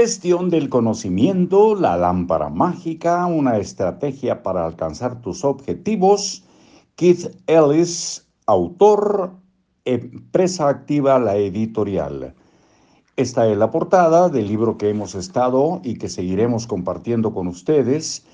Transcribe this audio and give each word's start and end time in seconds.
Gestión 0.00 0.48
del 0.48 0.68
conocimiento, 0.68 1.74
la 1.74 1.96
lámpara 1.96 2.50
mágica, 2.50 3.26
una 3.26 3.56
estrategia 3.56 4.44
para 4.44 4.64
alcanzar 4.64 5.20
tus 5.20 5.44
objetivos. 5.44 6.44
Keith 6.94 7.26
Ellis, 7.48 8.24
autor, 8.46 9.32
empresa 9.84 10.68
activa, 10.68 11.18
la 11.18 11.34
editorial. 11.34 12.32
Esta 13.16 13.48
es 13.48 13.58
la 13.58 13.72
portada 13.72 14.28
del 14.28 14.46
libro 14.46 14.78
que 14.78 14.88
hemos 14.88 15.16
estado 15.16 15.80
y 15.82 15.98
que 15.98 16.08
seguiremos 16.08 16.68
compartiendo 16.68 17.34
con 17.34 17.48
ustedes 17.48 18.24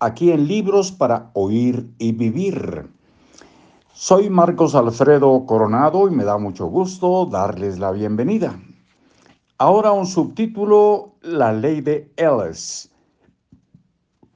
aquí 0.00 0.32
en 0.32 0.48
Libros 0.48 0.90
para 0.90 1.30
Oír 1.34 1.88
y 1.98 2.10
Vivir. 2.10 2.90
Soy 3.92 4.30
Marcos 4.30 4.74
Alfredo 4.74 5.46
Coronado 5.46 6.08
y 6.08 6.10
me 6.10 6.24
da 6.24 6.38
mucho 6.38 6.66
gusto 6.66 7.24
darles 7.26 7.78
la 7.78 7.92
bienvenida. 7.92 8.58
Ahora 9.60 9.90
un 9.90 10.06
subtítulo, 10.06 11.16
La 11.20 11.52
ley 11.52 11.80
de 11.80 12.12
Ellis. 12.16 12.92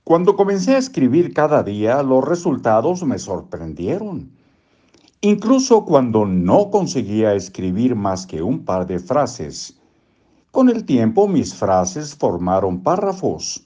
Cuando 0.02 0.34
comencé 0.34 0.74
a 0.74 0.78
escribir 0.78 1.32
cada 1.32 1.62
día, 1.62 2.02
los 2.02 2.24
resultados 2.24 3.04
me 3.04 3.20
sorprendieron. 3.20 4.32
Incluso 5.20 5.84
cuando 5.84 6.26
no 6.26 6.72
conseguía 6.72 7.34
escribir 7.34 7.94
más 7.94 8.26
que 8.26 8.42
un 8.42 8.64
par 8.64 8.84
de 8.88 8.98
frases. 8.98 9.78
Con 10.50 10.68
el 10.68 10.84
tiempo 10.84 11.28
mis 11.28 11.54
frases 11.54 12.16
formaron 12.16 12.82
párrafos. 12.82 13.64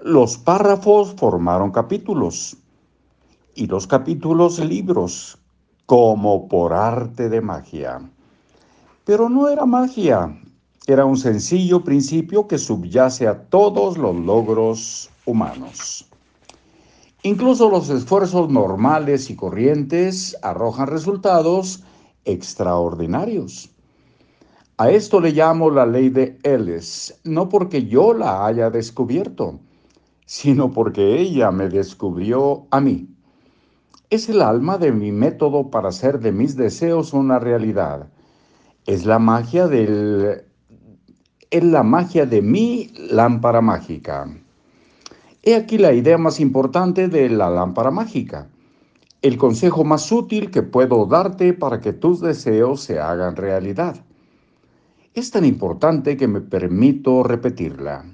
Los 0.00 0.38
párrafos 0.38 1.16
formaron 1.16 1.72
capítulos. 1.72 2.56
Y 3.56 3.66
los 3.66 3.88
capítulos 3.88 4.60
libros, 4.60 5.36
como 5.86 6.46
por 6.46 6.72
arte 6.72 7.28
de 7.28 7.40
magia. 7.40 8.08
Pero 9.04 9.28
no 9.28 9.48
era 9.48 9.66
magia, 9.66 10.39
era 10.90 11.04
un 11.04 11.16
sencillo 11.16 11.84
principio 11.84 12.48
que 12.48 12.58
subyace 12.58 13.26
a 13.26 13.44
todos 13.44 13.96
los 13.96 14.16
logros 14.16 15.10
humanos. 15.24 16.08
Incluso 17.22 17.68
los 17.68 17.90
esfuerzos 17.90 18.48
normales 18.48 19.28
y 19.30 19.36
corrientes 19.36 20.36
arrojan 20.42 20.86
resultados 20.86 21.82
extraordinarios. 22.24 23.70
A 24.78 24.90
esto 24.90 25.20
le 25.20 25.32
llamo 25.32 25.70
la 25.70 25.84
ley 25.84 26.08
de 26.08 26.38
Ellis, 26.42 27.14
no 27.24 27.50
porque 27.50 27.86
yo 27.86 28.14
la 28.14 28.46
haya 28.46 28.70
descubierto, 28.70 29.60
sino 30.24 30.72
porque 30.72 31.20
ella 31.20 31.50
me 31.50 31.68
descubrió 31.68 32.66
a 32.70 32.80
mí. 32.80 33.06
Es 34.08 34.30
el 34.30 34.40
alma 34.40 34.78
de 34.78 34.90
mi 34.90 35.12
método 35.12 35.70
para 35.70 35.90
hacer 35.90 36.20
de 36.20 36.32
mis 36.32 36.56
deseos 36.56 37.12
una 37.12 37.38
realidad. 37.38 38.08
Es 38.86 39.04
la 39.04 39.18
magia 39.18 39.68
del 39.68 40.49
es 41.50 41.64
la 41.64 41.82
magia 41.82 42.26
de 42.26 42.42
mi 42.42 42.92
lámpara 43.10 43.60
mágica. 43.60 44.28
He 45.42 45.56
aquí 45.56 45.78
la 45.78 45.92
idea 45.92 46.16
más 46.16 46.38
importante 46.38 47.08
de 47.08 47.28
la 47.28 47.50
lámpara 47.50 47.90
mágica. 47.90 48.48
El 49.20 49.36
consejo 49.36 49.82
más 49.84 50.12
útil 50.12 50.50
que 50.50 50.62
puedo 50.62 51.06
darte 51.06 51.52
para 51.52 51.80
que 51.80 51.92
tus 51.92 52.20
deseos 52.20 52.82
se 52.82 53.00
hagan 53.00 53.34
realidad. 53.34 53.96
Es 55.14 55.32
tan 55.32 55.44
importante 55.44 56.16
que 56.16 56.28
me 56.28 56.40
permito 56.40 57.24
repetirla. 57.24 58.04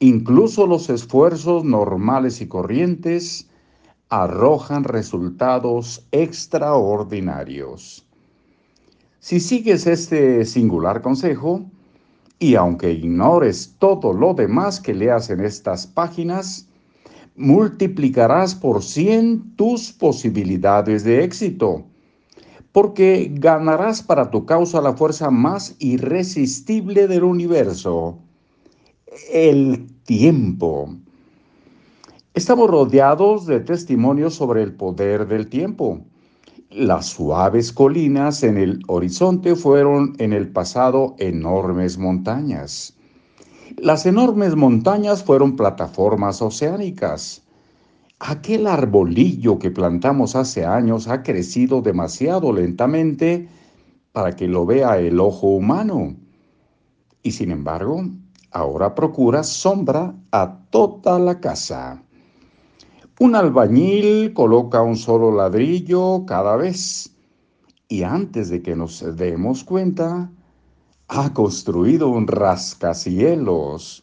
Incluso 0.00 0.66
los 0.66 0.90
esfuerzos 0.90 1.64
normales 1.64 2.40
y 2.40 2.48
corrientes 2.48 3.48
arrojan 4.08 4.82
resultados 4.82 6.04
extraordinarios. 6.10 8.04
Si 9.20 9.38
sigues 9.38 9.86
este 9.86 10.44
singular 10.44 11.02
consejo, 11.02 11.70
y 12.42 12.56
aunque 12.56 12.90
ignores 12.90 13.76
todo 13.78 14.12
lo 14.12 14.34
demás 14.34 14.80
que 14.80 14.92
leas 14.92 15.30
en 15.30 15.44
estas 15.44 15.86
páginas, 15.86 16.66
multiplicarás 17.36 18.52
por 18.52 18.82
100 18.82 19.54
tus 19.54 19.92
posibilidades 19.92 21.04
de 21.04 21.22
éxito, 21.22 21.84
porque 22.72 23.30
ganarás 23.34 24.02
para 24.02 24.28
tu 24.28 24.44
causa 24.44 24.80
la 24.80 24.92
fuerza 24.92 25.30
más 25.30 25.76
irresistible 25.78 27.06
del 27.06 27.22
universo, 27.22 28.18
el 29.32 29.86
tiempo. 30.02 30.96
Estamos 32.34 32.68
rodeados 32.68 33.46
de 33.46 33.60
testimonios 33.60 34.34
sobre 34.34 34.64
el 34.64 34.74
poder 34.74 35.28
del 35.28 35.46
tiempo. 35.48 36.00
Las 36.74 37.08
suaves 37.08 37.70
colinas 37.70 38.42
en 38.42 38.56
el 38.56 38.82
horizonte 38.86 39.56
fueron 39.56 40.14
en 40.18 40.32
el 40.32 40.48
pasado 40.48 41.16
enormes 41.18 41.98
montañas. 41.98 42.96
Las 43.76 44.06
enormes 44.06 44.56
montañas 44.56 45.22
fueron 45.22 45.54
plataformas 45.54 46.40
oceánicas. 46.40 47.42
Aquel 48.20 48.66
arbolillo 48.66 49.58
que 49.58 49.70
plantamos 49.70 50.34
hace 50.34 50.64
años 50.64 51.08
ha 51.08 51.22
crecido 51.22 51.82
demasiado 51.82 52.54
lentamente 52.54 53.50
para 54.12 54.34
que 54.34 54.48
lo 54.48 54.64
vea 54.64 54.98
el 54.98 55.20
ojo 55.20 55.48
humano. 55.48 56.16
Y 57.22 57.32
sin 57.32 57.50
embargo, 57.50 58.02
ahora 58.50 58.94
procura 58.94 59.42
sombra 59.42 60.14
a 60.30 60.60
toda 60.70 61.18
la 61.18 61.38
casa. 61.38 62.02
Un 63.20 63.34
albañil 63.34 64.32
coloca 64.32 64.82
un 64.82 64.96
solo 64.96 65.30
ladrillo 65.30 66.24
cada 66.26 66.56
vez 66.56 67.14
y 67.86 68.02
antes 68.04 68.48
de 68.48 68.62
que 68.62 68.74
nos 68.74 69.04
demos 69.16 69.64
cuenta, 69.64 70.30
ha 71.08 71.34
construido 71.34 72.08
un 72.08 72.26
rascacielos. 72.26 74.02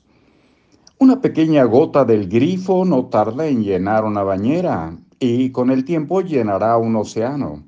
Una 1.00 1.22
pequeña 1.22 1.64
gota 1.64 2.06
del 2.06 2.30
grifo 2.30 2.86
no 2.86 3.08
tarda 3.08 3.48
en 3.48 3.64
llenar 3.64 4.06
una 4.06 4.22
bañera 4.22 4.96
y 5.20 5.50
con 5.50 5.72
el 5.72 5.86
tiempo 5.86 6.22
llenará 6.22 6.78
un 6.78 6.96
océano. 6.96 7.64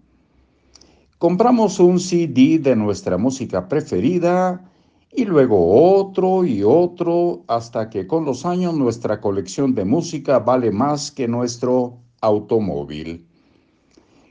Compramos 1.17 1.79
un 1.79 1.99
CD 1.99 2.59
de 2.59 2.75
nuestra 2.75 3.17
música 3.17 3.67
preferida 3.67 4.70
y 5.13 5.25
luego 5.25 5.97
otro 5.97 6.45
y 6.45 6.63
otro 6.63 7.43
hasta 7.47 7.89
que 7.89 8.07
con 8.07 8.25
los 8.25 8.45
años 8.45 8.73
nuestra 8.75 9.19
colección 9.19 9.75
de 9.75 9.85
música 9.85 10.39
vale 10.39 10.71
más 10.71 11.11
que 11.11 11.27
nuestro 11.27 11.97
automóvil. 12.21 13.27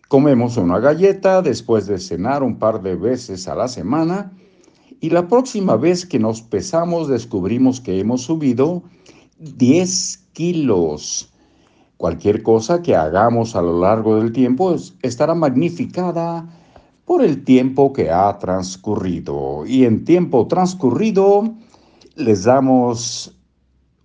Comemos 0.08 0.56
una 0.56 0.78
galleta 0.80 1.42
después 1.42 1.86
de 1.86 1.98
cenar 1.98 2.42
un 2.42 2.58
par 2.58 2.82
de 2.82 2.96
veces 2.96 3.46
a 3.46 3.54
la 3.54 3.68
semana 3.68 4.32
y 5.00 5.10
la 5.10 5.28
próxima 5.28 5.76
vez 5.76 6.04
que 6.04 6.18
nos 6.18 6.42
pesamos 6.42 7.08
descubrimos 7.08 7.80
que 7.80 8.00
hemos 8.00 8.22
subido 8.22 8.82
10 9.38 10.28
kilos. 10.32 11.32
Cualquier 11.96 12.42
cosa 12.42 12.82
que 12.82 12.96
hagamos 12.96 13.54
a 13.54 13.62
lo 13.62 13.80
largo 13.80 14.16
del 14.16 14.32
tiempo 14.32 14.74
estará 15.02 15.34
magnificada 15.34 16.48
por 17.10 17.24
el 17.24 17.42
tiempo 17.42 17.92
que 17.92 18.08
ha 18.08 18.38
transcurrido. 18.38 19.66
Y 19.66 19.84
en 19.84 20.04
tiempo 20.04 20.46
transcurrido 20.46 21.56
les 22.14 22.44
damos 22.44 23.36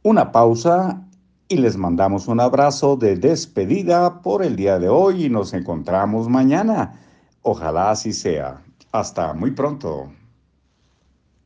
una 0.02 0.32
pausa 0.32 1.06
y 1.48 1.58
les 1.58 1.78
mandamos 1.78 2.28
un 2.28 2.40
abrazo 2.40 2.96
de 2.96 3.16
despedida 3.16 4.24
por 4.24 4.42
el 4.42 4.56
día 4.56 4.80
de 4.80 4.90
hoy 4.90 5.26
y 5.26 5.30
nos 5.30 5.54
encontramos 5.54 6.30
mañana. 6.30 7.00
Ojalá 7.44 7.92
así 7.92 8.12
sea. 8.12 8.64
Hasta 8.92 9.36
muy 9.36 9.52
pronto. 9.52 10.10